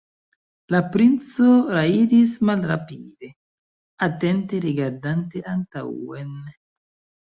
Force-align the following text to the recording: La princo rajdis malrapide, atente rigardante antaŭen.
La 0.75 0.79
princo 0.95 1.49
rajdis 1.75 2.33
malrapide, 2.51 3.31
atente 4.11 4.65
rigardante 4.69 5.49
antaŭen. 5.57 6.39